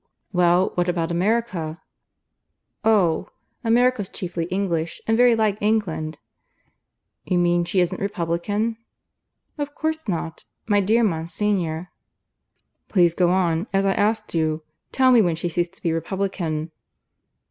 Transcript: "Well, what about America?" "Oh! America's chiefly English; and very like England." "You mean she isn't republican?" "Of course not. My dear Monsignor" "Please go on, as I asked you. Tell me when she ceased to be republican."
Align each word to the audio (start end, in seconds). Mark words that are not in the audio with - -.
"Well, 0.33 0.71
what 0.73 0.89
about 0.89 1.11
America?" 1.11 1.79
"Oh! 2.83 3.29
America's 3.63 4.09
chiefly 4.09 4.45
English; 4.45 4.99
and 5.05 5.15
very 5.15 5.35
like 5.35 5.61
England." 5.61 6.17
"You 7.23 7.37
mean 7.37 7.65
she 7.65 7.81
isn't 7.81 8.01
republican?" 8.01 8.77
"Of 9.59 9.75
course 9.75 10.07
not. 10.07 10.45
My 10.65 10.79
dear 10.79 11.03
Monsignor" 11.03 11.91
"Please 12.89 13.13
go 13.13 13.29
on, 13.29 13.67
as 13.71 13.85
I 13.85 13.93
asked 13.93 14.33
you. 14.33 14.63
Tell 14.91 15.11
me 15.11 15.21
when 15.21 15.35
she 15.35 15.49
ceased 15.49 15.73
to 15.75 15.83
be 15.83 15.91
republican." 15.91 16.71